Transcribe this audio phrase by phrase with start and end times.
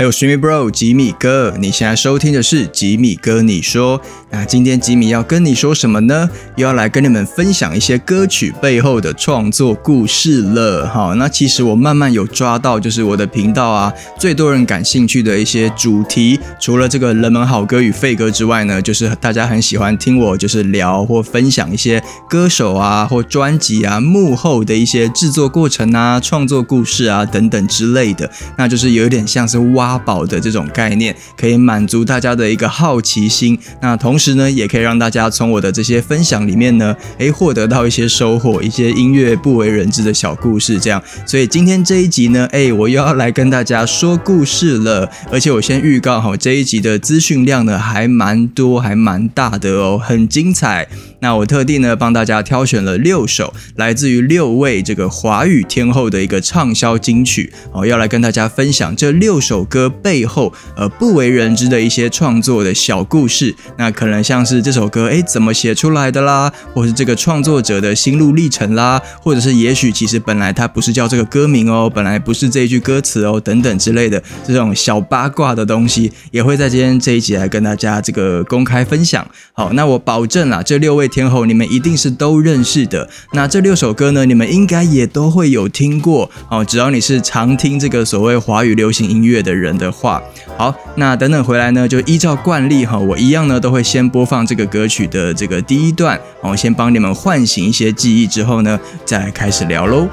[0.00, 4.00] 还有 Streamy Bro 吉米哥，你现在收听的是吉米哥你说。
[4.30, 6.30] 那今天吉米要跟你说什么呢？
[6.56, 10.88] 又要来跟你们分享一些歌曲背后的创作故事了。
[10.88, 28.30] 好，那其实我慢慢有抓到，就是我的频道啊，最多人感兴趣的一些主题，除了这个冷门好歌与废歌之外呢，就是大家很喜欢听我就是聊或分享一些歌手啊或专辑啊幕后的一些制作过程啊、创作故事啊等等之类的。
[28.56, 33.58] 那就是有点像是挖宝的这种概念，可以满足大家的一个好奇心。
[33.80, 40.78] 那同时呢，也可以让大家从我的这些分享里面呢，诶，获得到一些收获，一些音乐不为人知的小故事。
[40.78, 45.08] 这样，所以今天这一集呢，诶，我又要来跟大家说故事了。
[45.30, 50.88] 而且我先预告好，这一集的资讯量呢，还蛮多，还蛮大的哦，很精彩。
[51.22, 63.54] 那我特地呢，帮大家挑选了六首来自于六位这个华语天后的一个畅销金曲哦，要来跟大家分享这六首歌背后呃不为人知的一些创作的小故事。
[63.76, 79.26] 那可能像是这首歌诶怎么写出来的啦，或是这个创作者的心路历程啦，或者是也许其实本来它不是叫这个歌名哦，本来不是这一句歌词哦，等等之类的这种小八卦的东西，也会在今天这一集来跟大家这个公开分享。
[79.52, 81.10] 好，那我保证啊，这六位。
[81.10, 83.10] 天后，你们一定是都认识的。
[83.32, 86.64] 那这六首歌呢，你们应该也都会有听过哦。
[86.64, 90.22] 只要你是常听这个所谓华语流行音乐的人的话，
[90.56, 100.08] 好，那等等回来呢，就依照惯例哈，我一样呢都会先播放这个歌曲的这个第一段，我先帮你们唤醒一些记忆，之后呢，再开始聊喽。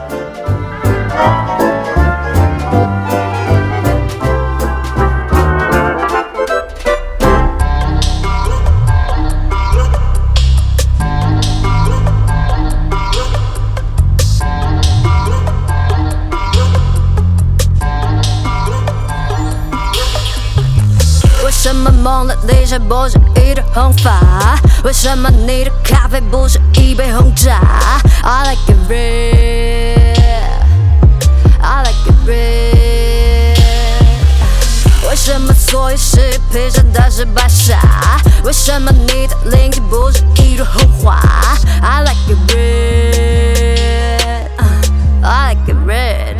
[22.68, 24.60] 下不是一头红发？
[24.84, 27.62] 为什么你的咖啡不是一杯红茶
[28.22, 30.20] ？I like it red,
[31.62, 33.58] I like it red。
[35.08, 36.20] 为什么所有事
[36.52, 37.80] 披上的是白纱？
[38.44, 41.22] 为什么你的灵气不是一朵红花
[41.82, 44.50] ？I like it red,
[45.24, 46.37] I like it red。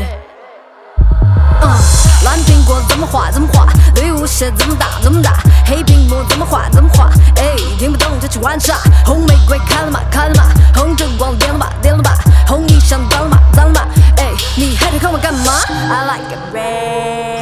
[2.28, 3.66] 蓝苹果怎么画怎么画，
[3.96, 5.38] 绿舞鞋怎么打怎么打。
[5.66, 8.76] 黑屏幕怎么画怎么画，诶，听不懂就去玩耍。
[9.06, 10.02] 红玫瑰开了吗？
[10.12, 10.44] 开了吗？
[10.76, 11.72] 红灯光点了吧？
[11.82, 12.18] 点了吧？
[12.46, 13.38] 红衣裳脏了吗？
[13.54, 13.82] 脏了吗？
[14.18, 17.37] 诶，你还想看我干嘛？I like it red。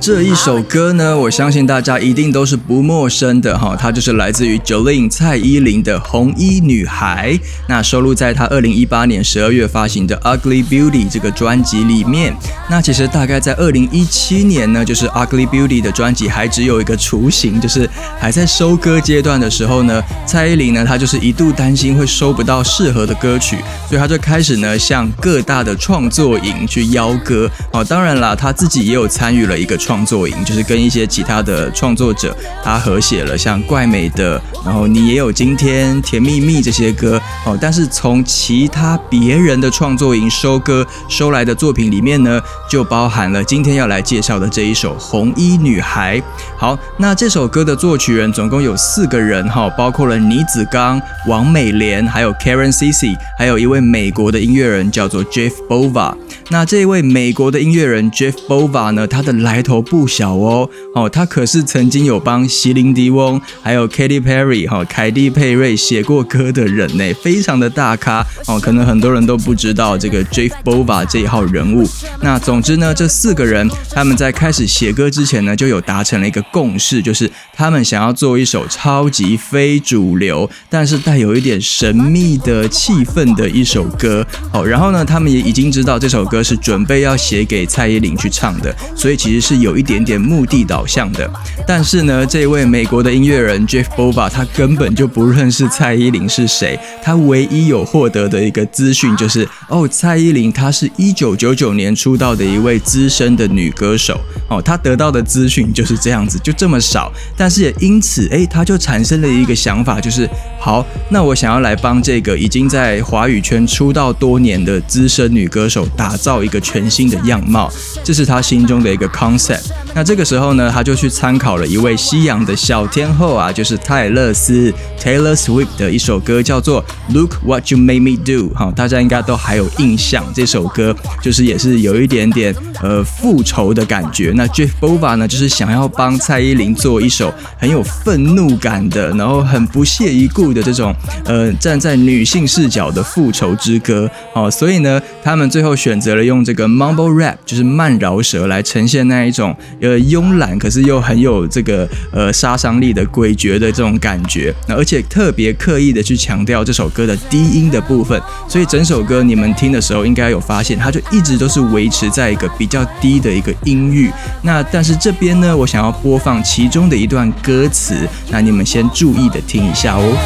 [0.00, 7.32] 这一首歌呢，我相信大家一定都是不陌生的哈，它就是来自于 Jolin 蔡依林的《红衣女孩》，
[7.68, 12.34] 那收录在她二零一八年十二月发行的《Ugly Beauty》这个专辑里面。
[12.70, 17.88] 那其实大概在二零一七年呢，就是《Ugly Beauty》的专辑还只有一个雏形，就是
[18.18, 23.56] 还在收歌阶段的时候呢，蔡依林呢，她就是一度担心会收不到适合的歌曲，
[23.88, 27.50] 所以她就开始呢向各大的创作营去邀歌。
[27.72, 29.98] 哦，当然啦，她自己也有参与了一个创。
[30.08, 32.34] 作营就是跟一些其他的创作者，
[32.64, 37.58] 他合写了像怪美的，然后你也有今天甜蜜蜜这些歌哦。
[37.60, 42.40] 但是从其他别人的创作营收歌收来的作品里面呢，
[42.70, 46.18] 就包含了今天要来介绍的这一首《红衣女孩》。
[46.56, 56.14] 好，那这首歌的作曲人总共有四个人哈，包括了倪子刚、王美莲，还有 Karen Cici，还有一位美国的音乐人叫做 Jeff Bova。
[56.48, 59.77] 那这一位美国的音乐人 Jeff Bova 呢，他的来头。
[59.80, 71.88] 不小哦，哦，他可是曾经有帮席琳迪翁还有 Katy Perry 哈凯蒂佩瑞写过歌的人呢，非常的大咖哦，可能很多人都不知道这个 Jeff Bova 这一号人物。
[72.20, 84.26] 那总之呢，这四个人他们在开始写歌之前呢，就有达成了一个共识，就是他们想要做一首超级非主流，但是带有一点神秘的气氛的一首歌。
[84.52, 89.67] 哦，然后呢，他们也已经知道这首歌是准备要写给蔡依林去唱的，所以其实是有。
[89.68, 91.30] 有一点点目的导向的，
[91.66, 104.18] 但是呢，这位美国的音乐人 Jeff Bova 他根本就不认识蔡依林是谁，他唯一有获得的一个资讯就是，哦，蔡依林她是一九九九年出道的一位资深的女歌手，
[104.48, 110.26] 哦，他得到的资讯就是这样子，就这么少，但是也因此，哎，他就产生了一个想法，就是
[110.58, 117.70] 好，那我想要来帮这个已经在华语圈出道多年的资深女歌手打造一个全新的样貌，
[118.02, 119.57] 这是他心中的一个 concept。
[119.94, 128.54] 那这个时候呢，他就去参考了一位西洋的小天后啊，就是泰勒斯 Taylor Swift 的一首歌，叫做 Look What You Made Me Do。
[128.54, 134.32] 哈，大家应该都还有印象，这首歌就是也是有一点点呃复仇的感觉。
[134.36, 140.94] 那 Jeff Bova 呢，就是想要帮蔡依林做一首很有愤怒感的，然后很不屑一顾的这种
[141.24, 149.47] 呃站在女性视角的复仇之歌哦，所以呢，他们最后选择了用这个 Mumble Rap，就是慢饶舌来呈现那一种
[149.80, 164.10] 呃慵懒，可是又很有这个呃杀伤力的诡谲的这种感觉，那而且特别刻意的去强调这首歌的低音的部分，所以整首歌你们听的时候应该有发现，它就一直都是维持在一个比较低的一个音域。
[164.42, 167.94] 那但是这边呢，我想要播放其中的一段歌词，
[168.30, 170.16] 那你们先注意的听一下哦。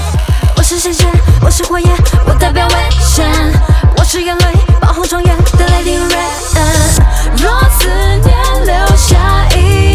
[0.56, 1.06] 我是谁？
[1.42, 1.88] 我是火焰，
[2.26, 3.71] 我代表危险。
[4.02, 4.44] 我是眼泪，
[4.80, 7.40] 爆红双眼的 Lady Red。
[7.40, 7.88] 若思
[8.24, 9.91] 念留下一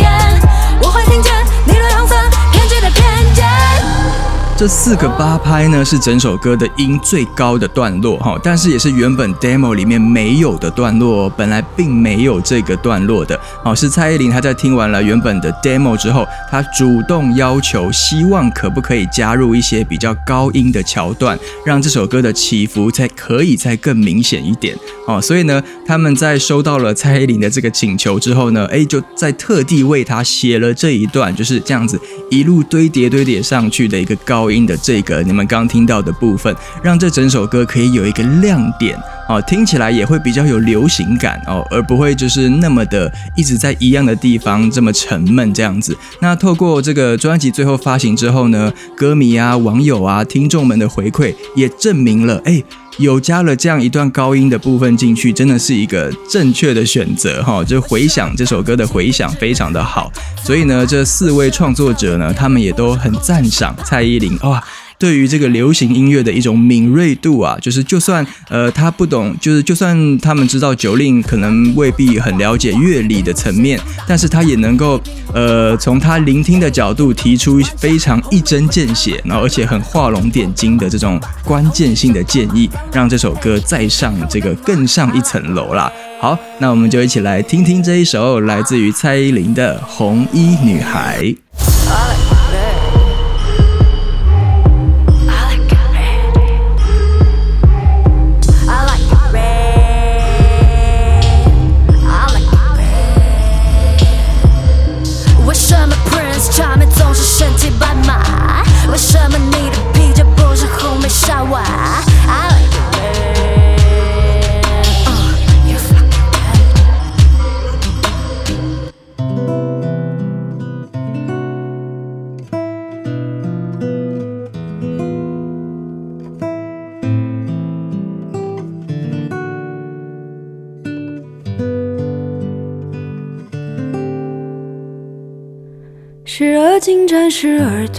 [4.57, 13.39] 这四个八拍呢，是整首歌的音最高的段落哈，但是也是原本 demo 里面没有的段落，本来并没有这个段落的。
[13.63, 24.75] 哦，是蔡依林她在听完了原本的 demo 之后，她主动要求，希望可不可以加入一些比较高音的桥段，让这首歌的起伏才可以再更明显一点。
[25.05, 32.01] 哦，所以呢，他们在收到了蔡依林的这个请求之后呢，哎，就在特地为她写了这一段，就是这样子
[32.31, 34.46] 一路堆叠堆叠上去的一个高。
[34.47, 38.97] 回应的这个你们刚听到的部分，让这整首歌可以有一个亮点
[39.27, 45.97] 哦，听起来也会比较有流行感哦，而不会就是那么的一直在一样的地方这么沉闷这样子。
[46.21, 52.63] 那透过这个专辑最后发行之后呢，歌迷啊、网友啊、听众们的回馈也证明了，哎。
[52.97, 57.63] 有加了这样一段高音的部分进去，真的是一个正确的选择哈。
[57.63, 60.11] 就回响这首歌的回响非常的好，
[60.43, 64.63] 所以呢，这四位创作者呢，他们也都很赞赏蔡依林哇。
[64.99, 74.99] 对于这个流行音乐的一种敏锐度啊，就是就算呃他不懂，就是就算他们知道九令可能未必很了解乐理的层面，但是他也能够
[75.33, 85.91] 呃从他聆听的角度提出非常一针见血，然后而且很画龙点睛的这种关键性的建议，让这首歌再上这个更上一层楼啦。
[86.19, 91.23] 好，那我们就一起来听听这一首来自于蔡依林的《红衣女孩》。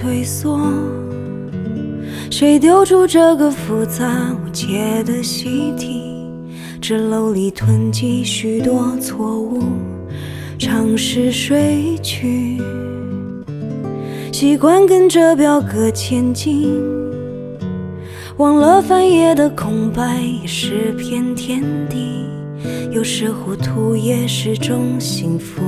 [0.08, 0.58] 退缩，
[2.31, 6.14] 谁丢出这个复杂无解的习题？
[6.81, 9.64] 纸篓里囤积许多错误，
[10.58, 12.56] 尝试睡去，
[14.32, 16.72] 习惯跟着表格前进，
[18.38, 22.25] 忘了翻页的空白也是片天地，
[22.90, 25.60] 有时糊涂也是种幸福，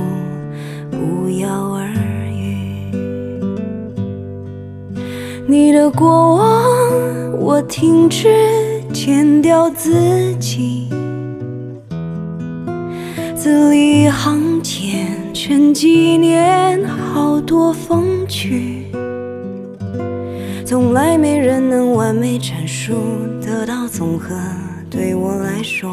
[0.89, 2.10] 不药而。
[5.47, 8.29] 你的过往，我停止
[8.93, 10.87] 剪掉自己，
[13.35, 18.85] 字里行间全纪念好多风趣，
[20.65, 22.93] 从来没人能完美阐述
[23.41, 24.35] 得到综合，
[24.89, 25.91] 对我来说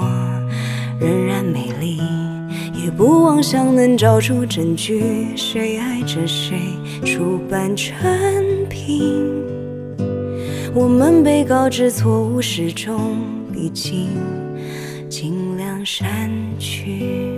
[1.00, 1.99] 仍然美丽，
[2.85, 6.59] 也不妄想能找出证据，谁爱着谁，
[7.05, 7.97] 出版成
[8.69, 9.26] 品。
[10.75, 13.17] 我们被告知错误始终
[13.55, 14.09] 已经，
[15.09, 17.38] 尽量删去。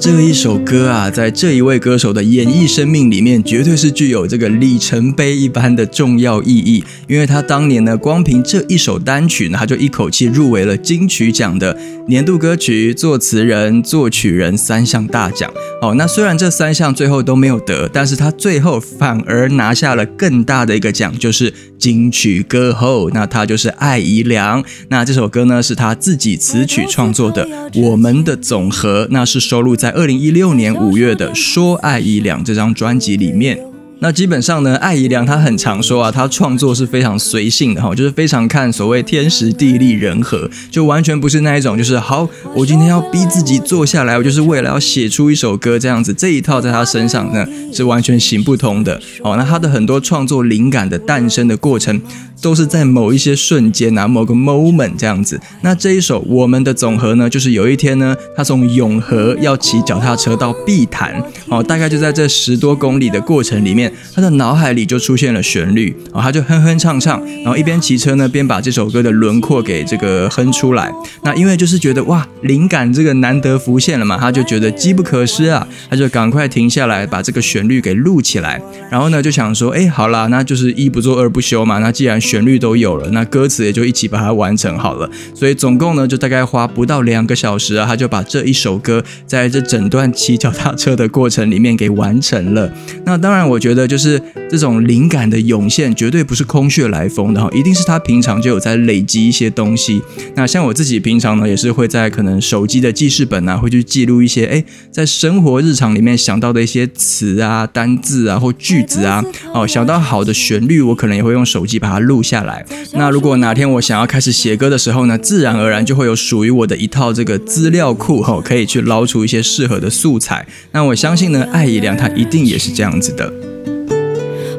[0.00, 6.84] 这一首歌啊，在这一位歌手的演艺生命里面，绝对是具有这个里程碑一般的重要意义。
[7.08, 11.76] 因为他当年呢，光凭这一首单曲呢，他就一口气入围了金曲奖的
[12.06, 15.50] 年度歌曲、作词人、作曲人三项大奖。
[15.82, 23.10] 哦，那虽然这三项最后都没有得，但是他最后反而拿下了更大的一个奖，就是金曲歌后。
[23.10, 24.62] 那他就是艾怡良。
[24.90, 27.44] 那这首歌呢，是他自己词曲创作的
[27.80, 29.87] 《我们的总和》，那是收录在。
[29.88, 33.58] 在二零一六年五月的《说爱一两》这张专辑里面。
[34.00, 49.00] 那基本上呢，艾怡良他很常说啊，他创作是非常随性的哈，就是非常看所谓天时地利人和，就完全不是那一种，就是好，我今天要逼自己坐下来，我就是为了要写出一首歌这样子，这一套在他身上呢是完全行不通的。
[49.22, 51.98] 哦，那他的很多创作灵感的诞生的过程。
[52.40, 55.40] 都是在某一些瞬间啊，某个 moment 这样子。
[55.62, 70.92] 那这一首我们的总和呢，就是有一天呢，他从永和要骑脚踏车到碧潭，哦，大概就在这十多公里的过程里面，他的脑海里就出现了旋律，哦，他就哼哼唱唱，然后一边骑车呢，边把这首歌的轮廓给这个哼出来。
[71.22, 85.08] 那因为就是觉得哇，灵感这个难得浮现了嘛，他就觉得机不可失啊，他就赶快停下来把这个旋律给录起来，然后呢就想说，哎，好啦，那就是一不做二不休嘛，那既然旋律都有了，那歌词也就一起把它完成好了。
[85.34, 92.70] 所以总共呢，就大概花不到两个小时啊，他就把这一首歌在这整段骑脚踏车的过程里面给完成了。
[93.06, 94.20] 那当然，我觉得就是
[94.50, 100.02] 这种灵感的涌现，绝对不是空穴来风的哈，一定是他平常就有在累积一些东西。
[100.36, 112.64] 那像我自己平常呢，也是会在可能手机的记事本啊，会去记录一些哎，在生活日常里面想到的一些词啊、单字啊或句子啊，哦，想到好的旋律，我可能也会用手机把它录下来。
[112.92, 120.46] 那如果哪天我想要开始写歌的时候呢，自然而然就会有属于我的一套这个资料库哈，可以去捞出一些适合的素材。
[120.72, 123.32] 那我相信呢，艾怡良他一定也是这样子的。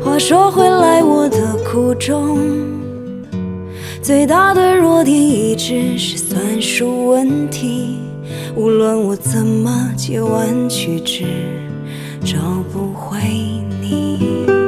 [0.03, 2.39] 话说回来，我的苦衷，
[4.01, 7.97] 最大的弱点一直是算术问题，
[8.55, 11.23] 无论我怎么借弯曲直，
[12.23, 12.37] 找
[12.71, 13.19] 不回
[13.81, 14.58] 你。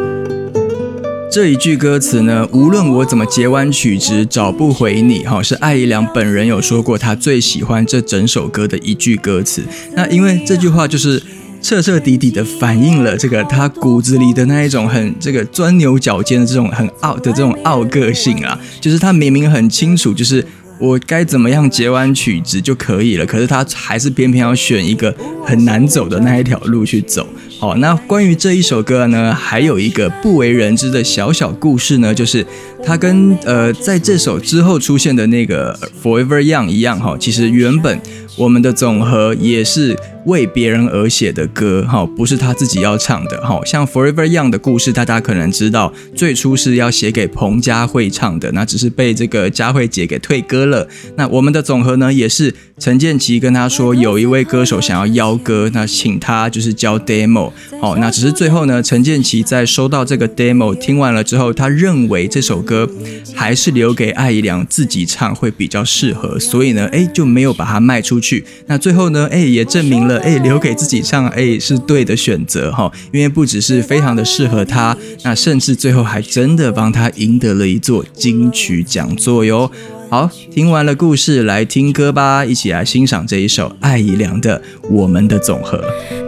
[1.31, 5.23] 这一句歌词呢，无论我怎么截弯曲直，找不回你。
[5.23, 9.63] 哈，是艾怡良本人有说过，他最喜欢这整首歌的一句歌词。
[9.95, 11.23] 那因为这句话就是
[11.61, 20.45] 彻彻底底的反映了这个他骨子里的那一种很这个钻牛角尖的这种很傲的这种傲个性啊，就是他明明很清楚，就是
[20.81, 27.27] 我该怎么样截完曲子就可以了，可是他还是偏偏要选一个很难走的那一条路去走。
[27.59, 32.43] 好，那关于这一首歌呢，还有一个不为人知的小小故事呢，就是
[32.83, 38.01] 他跟呃在这首之后出现的那个 Forever Young 一样哈，其实原本
[38.35, 39.95] 我们的总和也是。
[40.25, 43.59] 为别人而写的歌，哈，不是他自己要唱的，哈。
[43.65, 50.87] 像 Forever Young 的故事，大家可能知道，最初是要写给彭佳慧唱的，那只是被这个佳慧姐给退歌了。
[51.15, 57.51] 那我们的总和呢，也是陈建奇跟他说，有一位歌手想要邀歌，那请他就是交 demo，
[57.81, 62.87] 好，那只是最后呢，陈建奇在收到这个 demo 听完了之后，他认为这首歌
[63.33, 68.45] 还是留给艾怡良自己唱会比较适合，所以呢，哎，就没有把它卖出去。
[68.67, 70.10] 那最后呢，哎，也证明了。
[70.19, 79.71] 哎，留给自己唱，哎，是对的选择哈，因为不只是非常的适合他，那甚至最后还真的帮他赢得了一座金曲讲座哟。
[80.09, 85.77] 好，听完了故事，来听歌吧，一起来欣赏这一首艾怡良的《我们的总和》。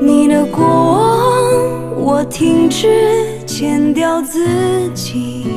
[0.01, 2.87] 你的过往，我停止
[3.45, 4.47] 剪掉自
[4.93, 5.47] 己，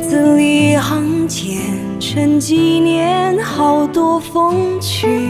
[0.00, 1.56] 字里行间
[2.00, 5.28] 沉几年，好多风趣。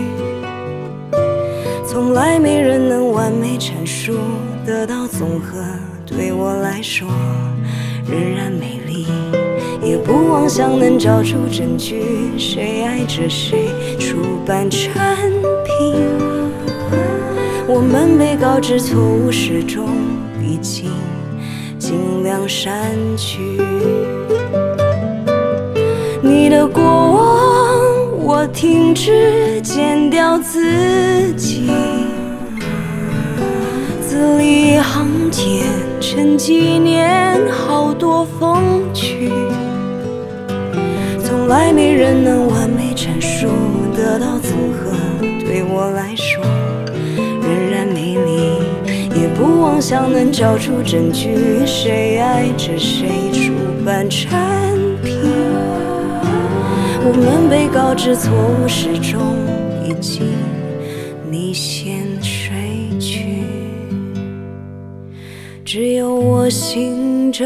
[1.93, 4.15] 从来没人能完美阐述，
[4.65, 5.63] 得到总和
[6.07, 7.07] 对我来说
[8.11, 9.07] 仍然美丽。
[9.83, 12.03] 也不妄想能找出证据，
[12.39, 13.69] 谁爱着谁，
[13.99, 15.31] 出版产
[15.67, 15.95] 品。
[17.69, 19.87] 我们被告知错误始终，
[20.43, 20.91] 已经
[21.79, 22.75] 尽量删
[23.19, 23.39] 去
[26.23, 27.52] 你的过往，
[28.35, 31.71] 我停止剪掉自己。
[34.01, 35.67] 字里行间
[36.01, 38.63] 沉几年，好多风
[38.95, 39.31] 趣，
[41.23, 43.49] 从来没人能完美阐述，
[43.95, 44.97] 得到总和
[45.41, 46.43] 对我来说
[47.43, 48.63] 仍然美丽，
[49.15, 51.37] 也不妄想能找出证据，
[51.67, 53.53] 谁爱着谁，出
[53.85, 54.52] 版产品，
[57.05, 59.21] 我们被告知错误始终
[59.85, 60.23] 已经
[61.29, 63.43] 你先睡去。
[65.65, 67.45] 只有我醒着，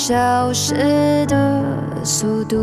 [0.00, 1.62] 消失的
[2.02, 2.56] 速度。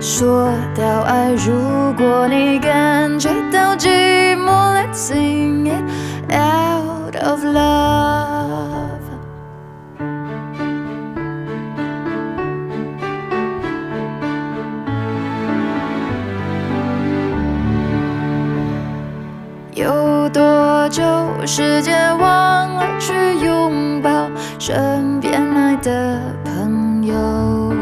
[0.00, 5.84] 说到爱，如果你感觉到寂寞，Let's sing it
[6.32, 8.96] out of love。
[19.74, 21.02] 有多久
[21.44, 23.12] 时间忘了去
[23.44, 24.29] 拥抱
[24.72, 27.72] 身边爱的朋友？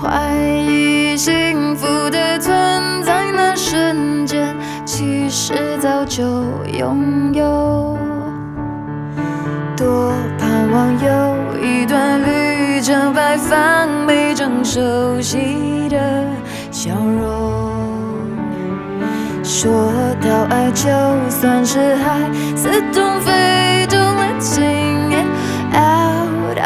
[0.00, 2.54] 怀疑幸福的存
[3.02, 6.22] 在那瞬间，其实早就
[6.72, 7.98] 拥有。
[9.76, 15.98] 多盼望有一段旅程，摆放每张熟悉的
[16.70, 17.72] 笑容。
[19.42, 20.88] 说到爱，就
[21.28, 22.20] 算是海，
[22.54, 24.62] 似懂非懂的情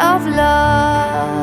[0.03, 1.42] of love。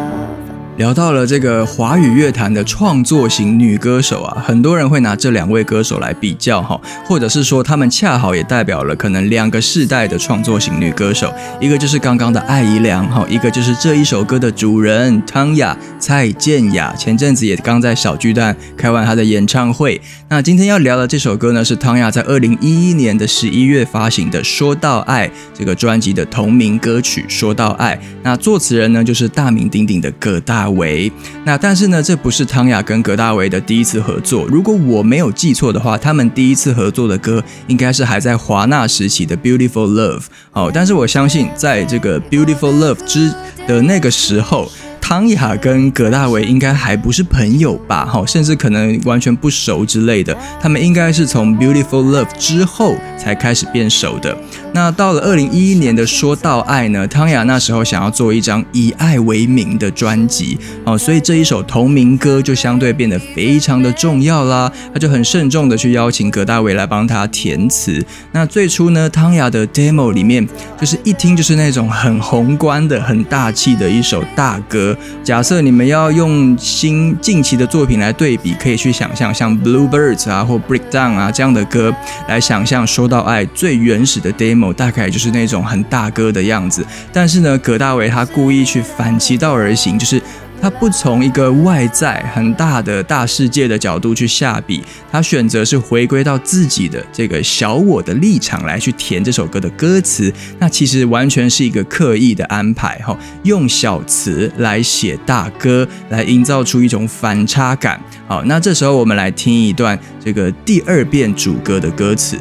[0.80, 20.00] 聊到了这个华语乐坛的创作型女歌手啊，很多人会拿这两位歌手来比较哈，或者是说他们恰好也代表了可能两个世代的创作型女歌手，一个就是刚刚的艾怡良哈，一个就是这一首歌的主人汤雅蔡健雅，前阵子也刚在小巨蛋开完她的演唱会。
[20.30, 31.10] 那今天要聊的这首歌呢，是汤雅在二零一一年的十一月发行的《说到爱》这个专辑的同名歌曲《说到爱》，那作词人呢就是大名鼎鼎的葛大维。
[31.44, 34.46] 那但是呢，这不是汤雅跟葛大为的第一次合作。
[34.46, 40.20] 如果我没有记错的话，他们第一次合作的歌应该是还在华纳时期的《Beautiful Love》。
[40.50, 43.32] 好，但是我相信，在这个《Beautiful Love》之
[43.66, 44.70] 的那个时候。
[45.00, 48.06] 汤雅跟葛大为应该还不是朋友吧？
[48.06, 50.36] 哈，甚至可能完全不熟之类的。
[50.60, 54.36] 他们应该是从《Beautiful Love》之后才开始变熟的。
[54.72, 64.70] 那到了二零一一年的《说到爱》呢，汤雅那时候想要做一张以爱为名的专辑哦，所以这一首同名歌就相对变得非常的重要啦。
[64.92, 68.00] 他就很慎重的去邀请葛大为来帮他填词。
[68.30, 70.46] 那最初呢，汤雅的 demo 里面
[70.78, 74.89] 就是一听就是那种很宏观的、很大气的一首大歌。
[75.22, 81.94] 假设你们要用新近期的作品来对比，可以去想象像 Bluebirds 啊或 Breakdown 啊这样的歌
[82.28, 82.80] 来想象。
[82.90, 90.20] 收到爱最原始的 demo 大概就是那种很大哥的样子，但是呢，葛大为他故意去反其道而行，就是
[90.60, 100.30] 他不从一个外在很大的大世界的角度去下笔，他选择是回归到自己的这个小我的立场来去填这首歌的歌词。
[100.58, 107.98] 那其实完全是一个刻意的安排哈，用小词来写大歌，来营造出一种反差感。
[108.26, 112.36] 好，那这时候我们来听一段这个第二遍主歌的歌词。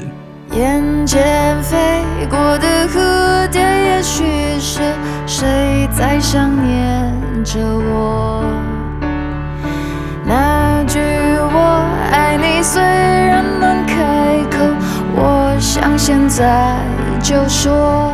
[0.52, 1.78] 眼前飞
[2.30, 4.24] 过的蝴蝶，也许
[4.60, 4.82] 是
[5.28, 8.44] 谁在想念着我？
[10.26, 13.96] 那句我爱你虽然难开
[14.50, 14.58] 口，
[15.16, 16.78] 我想现在
[17.22, 18.12] 就说。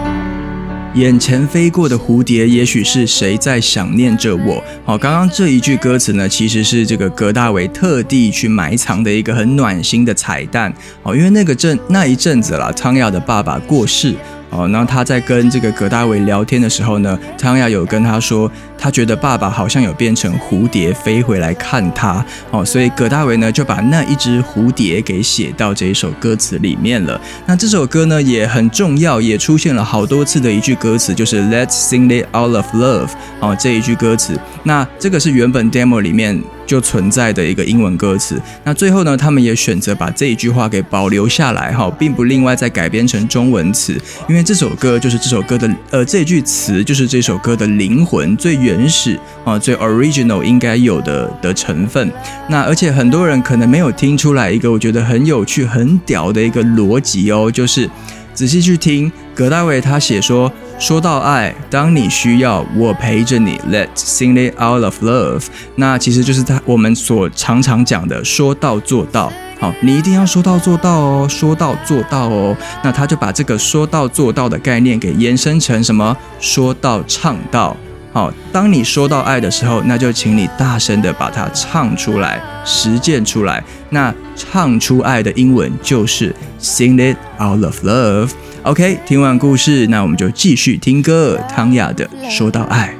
[0.95, 4.63] 眼前飞过的蝴蝶，也许是谁在想念着我？
[4.85, 10.73] 好，刚刚这一句歌词呢，其实是这个葛大为特地去埋藏的一个很暖心的彩蛋。
[11.03, 14.15] 哦，因为那个阵那一阵子啦，汤雅的爸爸过世。
[14.51, 22.23] 哦，然后他在跟这个葛大为聊天的时候呢，汤雅有跟他说，他觉得爸爸好像有变成蝴蝶飞回来看他。
[22.51, 27.19] 哦，所以葛大为呢就把那一只蝴蝶给写到这一首歌词里面了。
[27.45, 33.09] 那这首歌呢也很重要，也出现了好多次的一句歌词，就是 Let's sing it all of love。
[33.39, 36.41] 哦，这一句歌词，那这个是原本 demo 里面。
[36.65, 38.41] 就存在的一个英文歌词。
[38.63, 43.95] 那最后呢，他们也选择把这一句话给保留下来，哈，并不另外再改编成中文词，
[44.27, 52.11] 因为这首歌就是这首歌的，呃，这句词就是这首歌的灵魂，最原始啊，最 original 应该有的的成分。
[52.49, 57.89] 那而且很多人可能没有听出来一个我觉得很有趣、很屌的一个逻辑哦，就是
[58.33, 60.51] 仔细去听，葛大为他写说。
[60.77, 65.45] 说到爱，当你需要我陪着你，Let's sing it out of love。
[65.75, 69.31] 那其实就是他我们所常常讲的说到做到。
[69.57, 72.53] 好，你一定要说到做到哦，说到做到哦。
[72.83, 76.17] 那他就把这个说到做到的概念给延伸成什么？
[76.41, 77.77] 说到唱到。
[78.15, 83.61] 好，当你说到爱的时候，那就请你大声的把它唱出来，实践出来。
[83.89, 88.31] 那唱出爱的英文就是 sing it out of love。
[88.63, 91.37] OK，听完故事，那我们就继续听歌。
[91.53, 92.95] 汤雅的《说到爱》。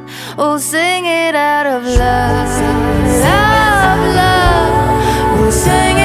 [0.59, 2.61] Sing it out of love,
[3.23, 4.75] love, love.
[5.39, 6.04] We'll sing it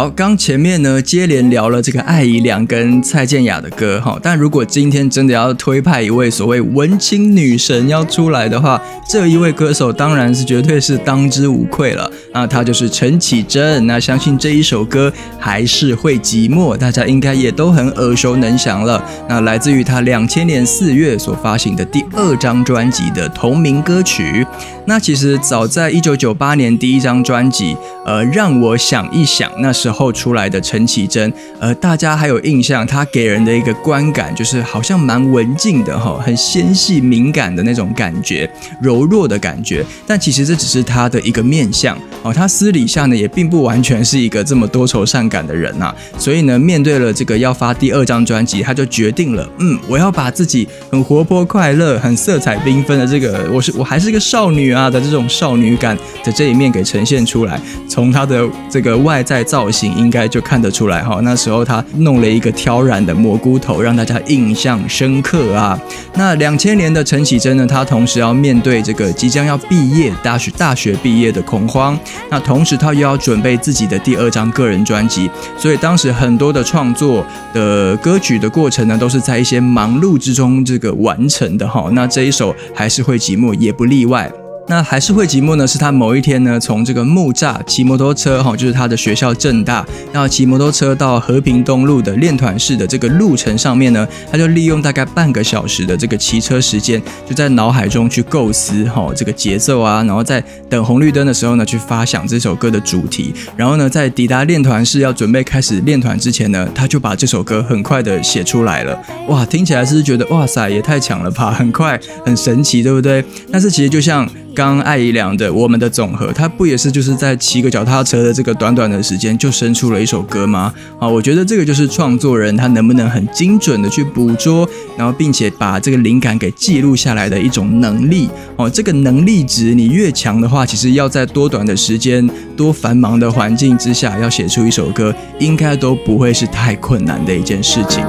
[0.00, 12.10] 好，刚前面呢接连聊了这个艾怡良跟蔡健雅的歌哈，但如果今天真的要推派一位所谓文青女神要出来的话，这一位歌手当然是绝对是当之无愧了。
[12.32, 13.86] 那她就是陈绮贞。
[13.86, 19.04] 那相信这一首歌还是会寂寞，大家应该也都很耳熟能详了。
[19.28, 24.46] 那来自于她两千年四月所发行的第二张专辑的同名歌曲。
[24.90, 38.50] 那其实早在一九九八年第一张专辑，呃，让我想一想，那时候出来的陈绮贞，呃，大家还有印象，她给人的一个观感就是好像蛮文静的哈，很纤细敏感的那种感觉，
[38.82, 39.86] 柔弱的感觉。
[40.08, 57.60] 但其实这只是她的一个面相哦，她私底下呢也并不完全是一个这么多愁善感的人呐、所以呢，面对了这个要发第二张专辑，她就决定了，嗯，我要把自己很活泼快乐、很色彩缤纷的这个，我是我还是个少女啊的这种少女感的这一面给呈现出来。
[57.88, 61.20] 从她的这个外在造型，应该就看得出来哈。
[61.22, 65.78] 那时候她弄了一个挑染的蘑菇头，让大家印象深刻啊。
[66.14, 71.98] 那两千年的陈绮贞呢，她同时要面对这个即将要毕业大学大学毕业的恐慌，
[72.30, 81.90] 那同时她又要准备自己的第二张个人专辑，所以当时很多的创作的歌曲的过程呢，都是在一些忙碌之中这个完成的哈。
[81.92, 84.30] 那这一首还是会寂寞，也不例外。
[84.70, 85.66] 那还是会寂寞呢？
[85.66, 108.96] 是他某一天呢，从这个木栅骑摩托车哈，就是他的学校正大，然后骑摩托车到和平东路的练团室的这个路程上面呢，他就利用大概半个小时的这个骑车时间，就在脑海中去构思哈这个节奏啊，然后在等红绿灯的时候呢，去发想这首歌的主题，然后呢，在抵达练团室要准备开始练团之前呢，他就把这首歌很快的写出来了。
[109.26, 113.24] 哇，听起来是不是觉得哇塞也太强了吧，很快很神奇，对不对？
[113.50, 114.28] 但是其实就像
[114.60, 120.70] 刚刚艾怡良的《我们的总和》，他不也是就是在骑个脚踏车的这个短短的时间就生出了一首歌吗？
[120.98, 124.68] 啊，我觉得这个就是创作人他能不能很精准的去捕捉，
[124.98, 128.28] 然后并且把这个灵感给记录下来的一种能力。
[128.56, 138.04] 哦，这个能力值你越强的话，其实要在多短的时间、多繁忙的环境之下，要写出一首歌，应该都不会是太困难的一件事情。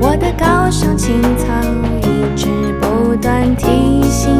[0.00, 1.46] 我的高尚青草
[2.02, 2.48] 一直
[2.80, 3.66] 不断提
[4.10, 4.34] 醒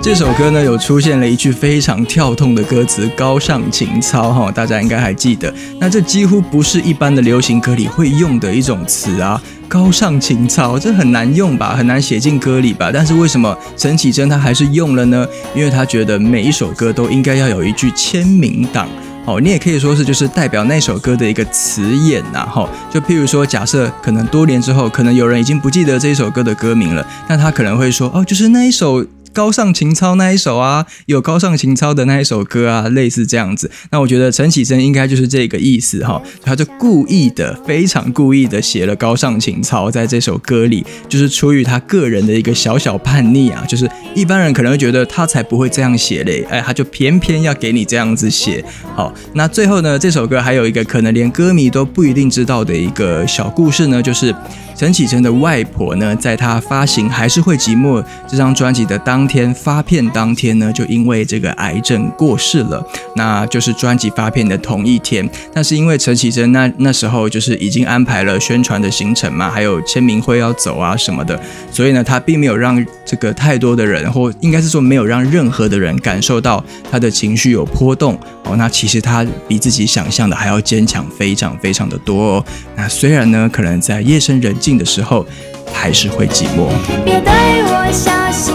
[0.00, 5.52] 这首歌呢，有出现了一句非常跳痛的歌词“高尚情操”哈，大家应该还记得。
[5.80, 12.90] 那这几乎不是一般的流行歌里会用的一种词啊，“高尚情操”这很难用吧，很难写进歌里吧？
[12.92, 15.26] 但是为什么陈绮贞她还是用了呢？
[15.54, 18.86] 因为她觉得每一首歌都应该要有一句签名档。
[19.26, 29.04] 哦，你也可以说是就是代表那首歌的一个词眼呐，哈，就譬如说，假设可能多年之后，可能有人已经不记得这一首歌的歌名了，那他可能会说，哦，就是那一首。
[29.34, 33.68] 高尚情操那一首啊，有高尚情操的那一首歌啊，类似这样子。
[33.90, 48.64] 那我觉得陈绮贞应该就是这个意思哈，他就故意的，非常故意的写了高尚情操在这首歌里，就是出于他个人的一个小小叛逆啊，就是一般人可能会觉得他才不会这样写嘞，哎，他就偏偏要给你这样子写。
[48.94, 54.32] 好，那最后呢，这首歌还有一个可能连歌迷都不一定知道的一个小故事呢，就是。
[54.76, 62.84] 陈绮贞的外婆呢，在她发行《还是会寂寞》这张专辑的当天发片当天呢，就因为这个癌症过世了。
[63.14, 65.28] 那就是专辑发片的同一天。
[65.52, 71.38] 但是因为陈绮贞那那时候就是已经安排了宣传的行程嘛，还有签名会要走啊什么的，
[71.70, 78.18] 所以呢，她并没有让这个太多的人，或应该是说没有让任何的人感受到她的情绪有波动。
[78.44, 82.36] 哦，那其实她比自己想象的还要坚强，非常非常的多。
[82.36, 82.44] 哦。
[82.76, 84.54] 那虽然呢，可能在夜深人。
[84.64, 85.26] 静的时候，
[85.74, 86.70] 还是会寂寞。
[87.04, 87.32] 别对
[87.64, 88.54] 我小心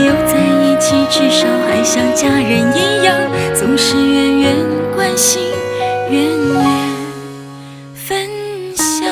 [1.11, 3.13] 至少还像家人一样
[3.53, 4.55] 总是远远
[4.95, 5.41] 关心
[6.09, 6.65] 远远
[7.93, 8.29] 分
[8.73, 9.05] 享。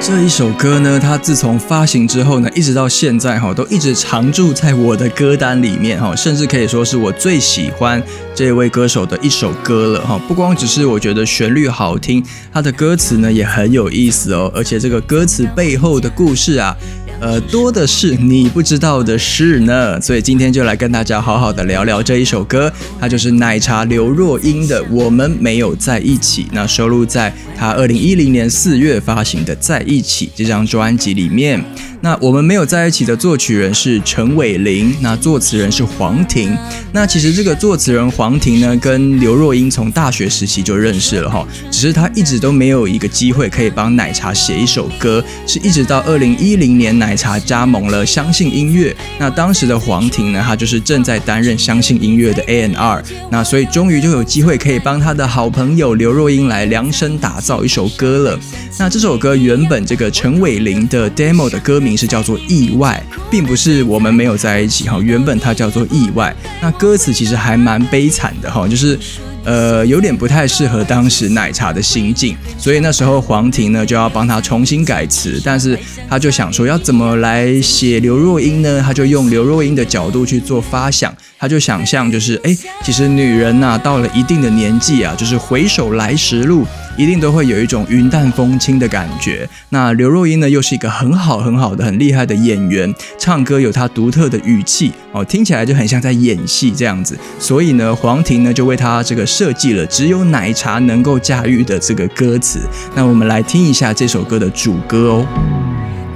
[0.00, 8.02] 这一首歌呢它自从发行之后呢一直到现在哈都一直常驻在我的歌单里面哈甚至可以说是我最喜欢
[8.34, 10.20] 这位歌手的一首歌了哈。
[10.26, 12.20] 不光只是我觉得旋律好听
[12.52, 16.76] 它的歌词呢也很有意思哦而且这个歌词背后的故事啊
[17.18, 31.64] 呃，多的是你不知道的事呢，所以今天就来跟大家好好的聊聊这一首歌，它就是奶茶刘若英的《我们没有在一起》，那收录在她二零一零年四月发行的《在一起》这张专辑里面。
[32.02, 36.56] 那我们没有在一起的作曲人是陈伟霆，那作词人是黄婷。
[36.92, 48.94] 那其实这个作词人黄婷呢，跟刘若英从大学时期就认识了哈，只是他一直都没有一个机会可以帮奶茶写一首歌，是一直到二零一零年奶奶茶加盟了相信音乐。
[49.18, 58.38] 那当时的黄婷呢，她就是正在担任相信音乐的 A N R，那所以终于就有机会可以帮他的好朋友刘若英来量身打造一首歌了。
[58.78, 61.96] 那这首歌原本这个陈伟霆的 demo 的歌名。
[61.96, 65.00] 是叫做意外，并不是我们没有在一起哈。
[65.00, 68.98] 原本它叫做意外，那歌词其实还蛮悲惨的哈，就是
[69.46, 75.78] 呃有点不太适合当时奶茶的心境，所以那时候黄婷呢就要帮他重新改词，但是
[76.10, 78.82] 他就想说要怎么来写刘若英呢？
[78.84, 81.14] 他就用刘若英的角度去做发想。
[81.38, 89.48] 他就想象，就是哎，其实女人呐，到了一定的年纪啊，就是回首来时路，一定都会有一种云淡风轻的感觉。
[89.70, 97.18] 那刘若英呢，又是一个很好很好的、很厉害的演员，唱歌有她独特的语气哦，听起来就很像在演戏这样子。
[97.38, 102.60] 所以呢，黄婷呢就为她这个设计了只有奶茶能够驾驭的这个歌词。
[102.94, 105.26] 那我们来听一下这首歌的主歌哦。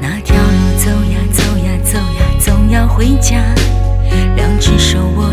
[0.01, 3.43] 那条路走呀走呀走呀，总要回家。
[4.37, 5.30] 两只手握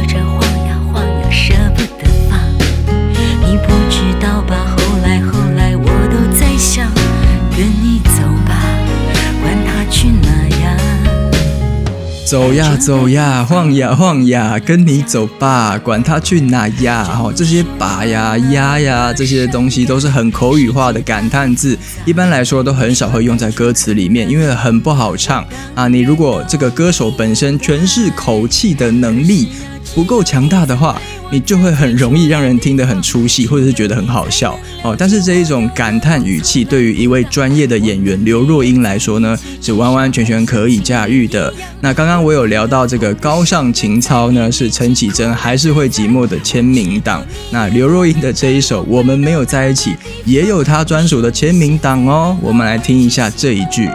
[12.27, 17.01] 走呀走呀，晃呀晃呀，跟你走吧，管他去哪呀。
[17.01, 25.87] 哈，这些把呀、呀呀这些东西都是很口语化的感叹字，一般来说都很少会用在歌词里面，因为很不好唱啊。
[25.87, 29.47] 你如果这个歌手本身诠释口气的能力
[29.95, 30.99] 不够强大的话，
[31.31, 34.95] 你就会很容易让人听得很出戏，或者是觉得很好笑哦。
[34.97, 41.53] 但是这一种感叹语气，对于一位专业的演员刘若英来说呢，是完完全全可以驾驭的。
[41.81, 47.25] 那刚刚我有聊到这个高尚情操呢，是陈绮贞还是会寂寞的签名档。
[47.51, 49.91] 那刘若英的这一首《我们没有在一起》，
[50.25, 52.37] 也有她专属的签名档哦。
[52.41, 53.89] 我们来听一下这一句。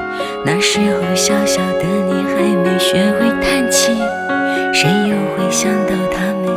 [0.44, 3.92] 那时候小小的你还没学会叹气，
[4.72, 5.70] 谁又会想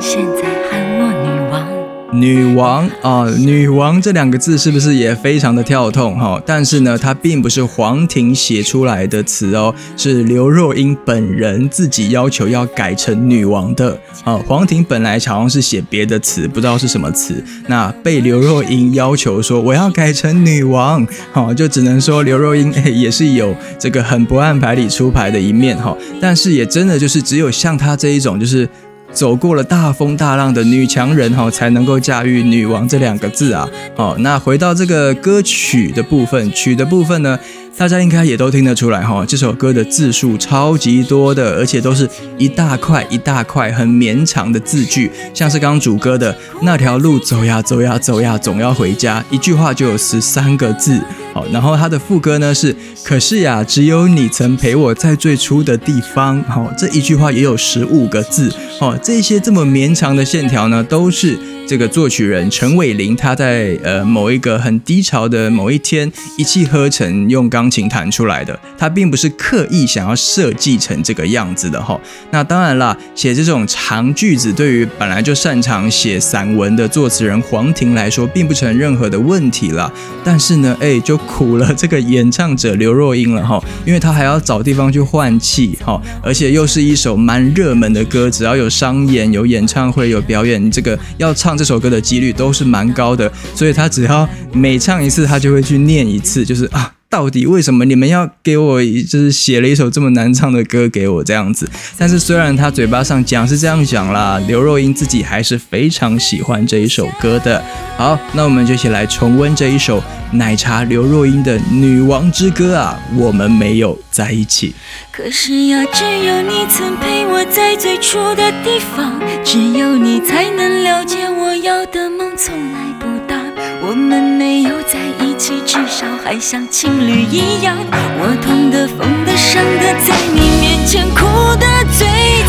[0.07, 2.21] 现在喊我女王？
[2.21, 6.39] 女王啊，女王这两个字是不是也非常的跳痛哈？
[6.45, 14.39] 但是呢，它并不是黄婷写出来的词哦，是刘若英本人自己要求要改成女王的啊。
[14.45, 25.97] 黄婷本来好像是写别的词，不知道是什么词，那被刘若英要求说我要改成女王，好，就只能说刘若英哎 也是有这个很不按牌理出牌的一面哈。
[26.21, 28.69] 但是也真的就是只有像她这一种就是。
[29.15, 33.67] 走过了大风大浪的女强人哈，才能够驾驭“女王”这两个字啊。
[33.95, 37.39] 好，那回到这个歌曲的部分，曲的部分呢，
[37.78, 51.01] 大家应该也都听得出来哈，这首歌的字数超级多的，而且都是一大块一大块很绵长的字句，像是刚刚主歌的那条路走呀走呀走呀，总要回家，一句话就有十三个字。
[51.35, 56.41] 好，然后它的副歌呢是，可是呀，只有你曾陪我在最初的地方。
[56.43, 58.49] 好，这一句话也有十五个字。
[58.79, 68.57] 好，这些这么绵长的线条呢，都是这个作曲人陈伟霆他在呃某一个很低潮的某一天一气呵成用钢琴弹出来的。
[68.77, 71.99] 他并不是刻意想要设计成这个样子的哈。
[72.31, 79.91] 那当然啦，写这种长句子对于本来就擅长写散文的作词人黄婷来说，并不成任何的问题啦。
[80.23, 96.91] 但是呢，哎，就苦了这个演唱者刘若英了哈，因为她还要找地方去换气哈，而且又是一首蛮热门的歌，只要有商演、有演唱会、有表演，这个要唱这首歌的几率都是蛮高的，所以她只要每唱一次，她就会去念一次，就是啊。
[97.07, 101.69] 到底为什么你们要给我就是写了一首这么难唱的歌给我这样子？
[101.97, 107.63] 但是虽然他嘴巴上讲是这样讲啦，刘若英自己还是非常喜欢这一首歌的。
[107.97, 114.75] 好，那我们就一起来重温这一首奶茶刘若英的《女王之歌》啊，我们没有在一起。
[115.13, 123.37] 可是呀，只有你曾陪我在最初的地方，只有你才能了解我要的梦从来不大。
[123.81, 127.77] 我们没有在一起，至少还像情侣一样。
[128.19, 131.25] 我痛的、疯的、伤的，在你面前哭
[131.55, 131.65] 得
[131.97, 132.05] 最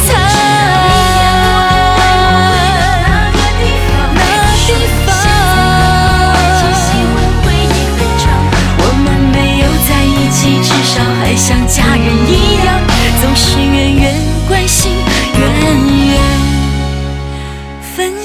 [0.09, 0.66] 惨。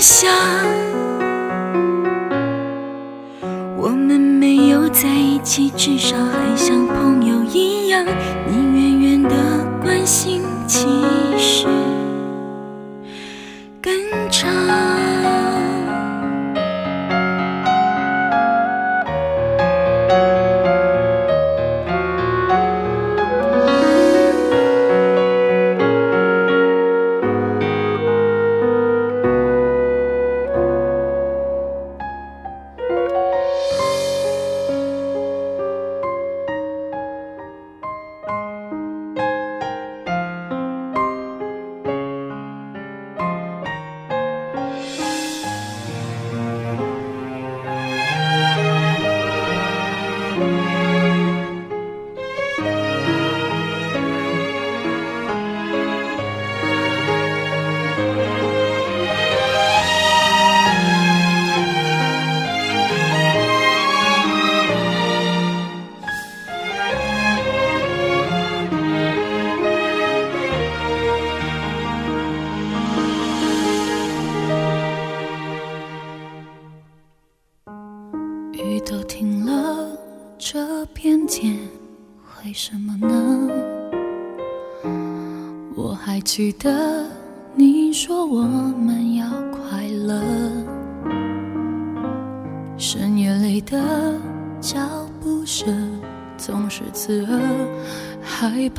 [0.01, 0.80] 想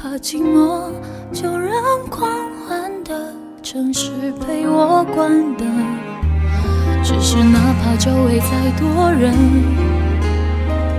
[0.03, 0.91] 怕寂寞，
[1.33, 1.73] 就让
[2.11, 2.29] 狂
[2.67, 3.33] 欢的
[3.63, 5.65] 城市陪我关灯。
[7.05, 9.33] 只是哪怕周围再多人，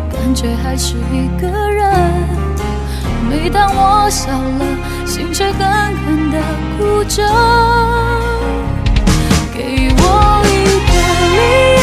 [0.10, 1.84] 感觉还是一个人。
[3.30, 4.66] 每当我笑了，
[5.06, 6.40] 心却狠狠地
[6.78, 7.22] 哭着。
[9.54, 10.04] 给我
[10.48, 10.50] 一
[10.88, 10.94] 个
[11.36, 11.38] 理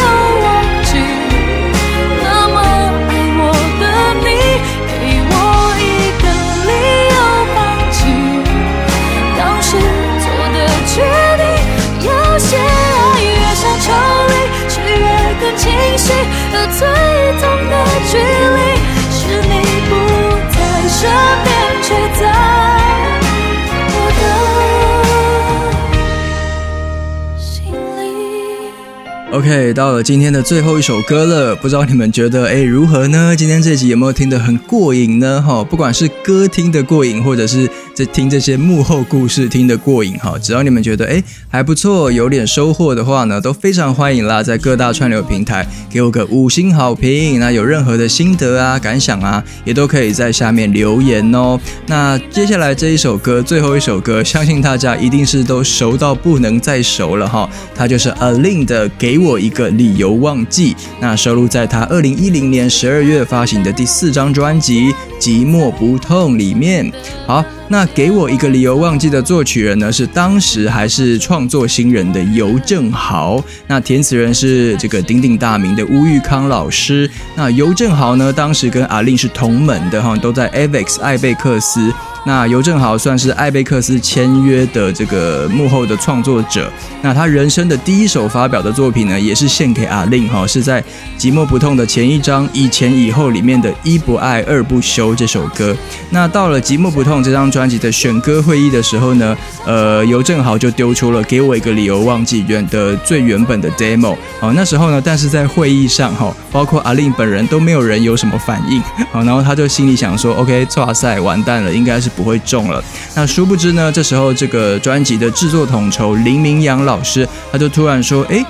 [29.31, 33.33] OK，到了今天的最后一首歌了，不知道你们觉得哎如何呢？
[33.33, 35.41] 今天这集有没有听得很过瘾呢？
[35.41, 47.39] 哈，不管是歌听得过瘾，或者是这听这些幕后故事听得过瘾，哈，只要你们觉得哎还不错，有点收获的话呢，都非常欢迎啦，在各大串流平台给我个五星好评。
[47.39, 51.57] 那有任何的心得啊、感想啊，也都可以在下面留言哦。
[51.87, 57.49] 那接下来这一首歌，最后一首歌，相信大家一定是都熟到不能再熟了哈。
[57.73, 66.91] 它就是 A Lin 的《给我一个理由忘记》，那收录在他二零一零年十二月发行的第四张专辑《寂寞不痛》里面。
[67.27, 73.41] 好，那给我一个理由忘记的作曲人呢，是当时还是创作新人的尤正豪。
[73.67, 77.09] 那填词人是这个鼎鼎大名的吴玉康老师。
[77.35, 81.93] 那尤正豪呢，当时跟阿令是同门的哈，都在 Avex 艾贝克斯。
[82.25, 86.71] 那尤正豪算是艾贝克斯签约的这个幕后的创作者。
[87.01, 90.79] 那他人生的第一首发表的作品呢，也是献给阿令哈，是在
[91.17, 95.75] 《寂寞不痛》的前一章《以前以后》里面的一不爱二不休这首歌。
[96.11, 104.15] 那到了《寂寞不痛》这张专辑的选歌会议的时候呢，呃，尤正豪就丢出了给我一个理由忘记原的最原本的 demo。
[104.39, 108.79] 好，那时候呢，但是在会议上哈，包括阿令本人都没有人有什么反应。
[109.11, 112.83] 好，然后他就心里想说，OK，哇塞，完蛋了，应该是不会中了。
[113.15, 118.43] 那殊不知呢，这时候这个专辑的制作统筹林明阳老师，他就突然说，哎，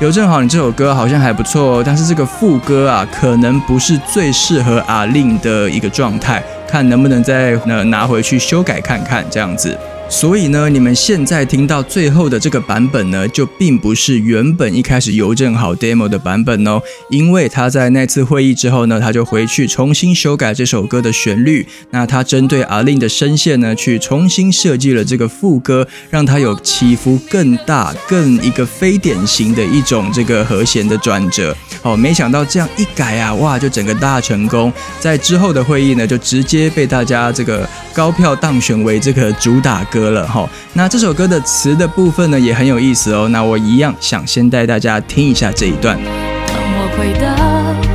[0.00, 9.76] 刘正豪，你这首歌好像还不错哦，但是这个副歌啊，可能不是最适合阿令的一个状态，看能不能再呃拿回去修改看看这样子。
[10.10, 21.64] 所以呢，你们现在听到最后的这个版本呢，就并不是原本一开始邮政好 demo 的版本哦，因为他在那次会议之后呢，他就回去重新修改这首歌的旋律。
[21.90, 31.56] 那他针对阿令的声线呢，去重新设计了这个副歌，让它有起伏更大、更一个非典型的一种这个和弦的转折。
[31.82, 34.72] 哦，没想到这样一改啊，哇，就整个大成功。
[34.98, 40.48] 在之后的会议呢，就直接被大家这个高票当选为这个主打歌歌了哈。
[40.72, 43.28] 那这首歌的词的部分呢，也很有意思哦。
[43.28, 45.98] 那我一样想先带大家听一下这一段。
[46.46, 47.89] 当我回到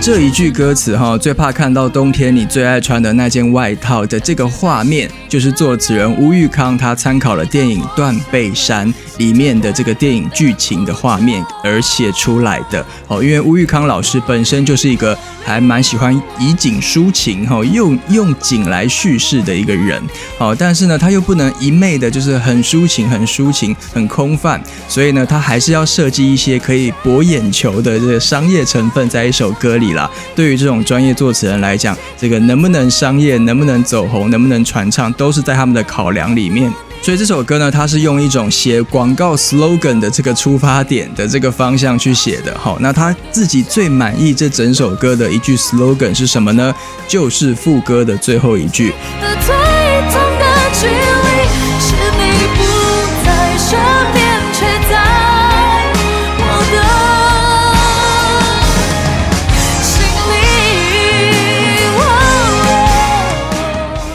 [0.00, 8.88] 这一句歌词哈，最怕看到冬天你最爱穿的那件外套的这个画面，就是作词人吴玉康他参考了电影《断背山》
[9.18, 12.84] 里面的这个电影剧情的画面而写出来的。
[13.08, 20.02] 哦，因为吴玉康老师本身就是一个还蛮喜欢以景抒情哈，用用景来叙事的一个人。
[20.38, 30.10] 哦，但是呢，他又不能一昧的就是很抒情、很抒情、很空泛，所以呢，他还是要设计一些可以博眼球的这个商业成分在一首歌里啦。
[30.34, 36.72] 对于这种专业作词人来讲，这个能不能商业、能不能走红、能不能传唱，都是在他们的考量里面。
[37.02, 42.54] 所以这首歌呢，它是用一种写广告 slogan 的这个出发点的这个方向去写的。
[42.58, 46.74] 好，那他自己最满意这整首歌的一句 slogan 是什么呢？
[47.08, 48.92] 就是副歌的最后一句。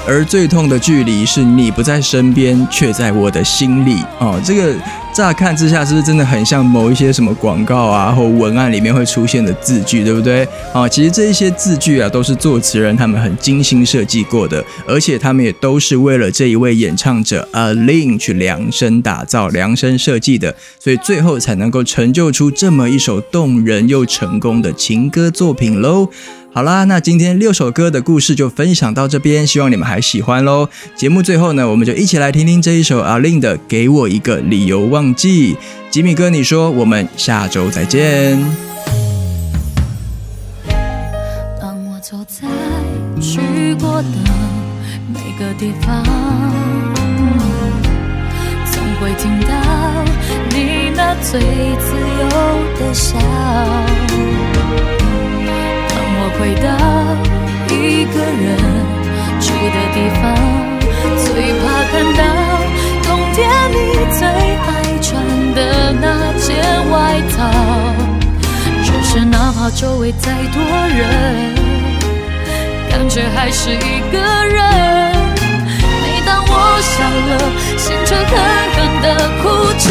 [0.07, 3.97] 而最痛的距离是你不在身边，却在我的心里。
[4.19, 4.75] 哦，这个
[5.11, 10.47] 乍看之下是不是真的很像某一些什么广告啊或文案里面会出现的字句，对不对？
[10.71, 26.09] 啊，其实这一些字句啊，都是作词人他们很精心设计过的，而且他们也都是为了这一位演唱者 A Lin 去量身打造、量身设计的，所以最后才能够成就出这么一首动人又成功的情歌作品喽。
[26.55, 30.69] 好啦，那今天六首歌的故事就分享到这边，希望你们还喜欢喽。
[30.95, 35.55] 节目最后呢，我们就一起来听听这一首阿令的《给我一个理由忘记》。
[35.91, 38.39] 吉米哥，你说我们下周再见。
[41.59, 42.47] 当我走在
[43.19, 44.07] 去过的
[45.13, 46.01] 每个地方，
[48.71, 50.05] 总会听到
[50.51, 52.29] 你那最自由
[52.79, 53.17] 的笑。
[56.39, 56.67] 回到
[57.69, 58.57] 一个人
[59.39, 60.23] 住的地方，
[61.17, 61.25] 最
[61.59, 62.21] 怕看到
[63.03, 63.37] 冬天
[63.71, 63.75] 你
[64.17, 64.67] 最爱
[65.01, 65.03] 穿
[65.53, 65.59] 的
[66.01, 66.03] 那
[66.37, 66.45] 件
[66.91, 66.93] 外
[67.35, 67.37] 套。
[68.83, 71.55] 只是哪怕周围再多人，
[72.89, 74.55] 感觉还是一个人。
[76.01, 76.93] 每当我笑
[77.29, 77.31] 了，
[77.77, 78.25] 心却狠
[78.75, 79.03] 狠地
[79.41, 79.43] 哭
[79.79, 79.85] 着。